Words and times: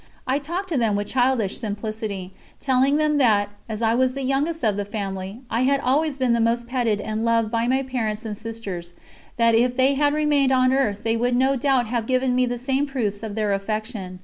I 0.25 0.39
talked 0.39 0.69
to 0.69 0.77
them 0.77 0.95
with 0.95 1.05
childish 1.09 1.59
simplicity, 1.59 2.33
telling 2.59 2.97
them 2.97 3.19
that, 3.19 3.49
as 3.69 3.83
I 3.83 3.93
was 3.93 4.13
the 4.13 4.23
youngest 4.23 4.63
of 4.63 4.75
the 4.75 4.83
family, 4.83 5.41
I 5.47 5.61
had 5.61 5.79
always 5.79 6.17
been 6.17 6.33
the 6.33 6.39
most 6.39 6.67
petted 6.67 6.99
and 6.99 7.23
loved 7.23 7.51
by 7.51 7.67
my 7.67 7.83
parents 7.83 8.25
and 8.25 8.35
sisters; 8.35 8.95
that 9.37 9.53
if 9.53 9.77
they 9.77 9.93
had 9.93 10.15
remained 10.15 10.51
on 10.51 10.73
earth 10.73 11.03
they 11.03 11.15
would 11.15 11.35
no 11.35 11.55
doubt 11.55 11.85
have 11.85 12.07
given 12.07 12.33
me 12.33 12.47
the 12.47 12.57
same 12.57 12.87
proofs 12.87 13.21
of 13.21 13.35
their 13.35 13.53
affection. 13.53 14.19